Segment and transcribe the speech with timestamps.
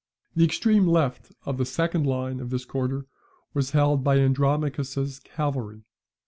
[0.35, 3.05] The extreme left of the second line in this quarter
[3.53, 5.83] was held by Andromachus's cavalry.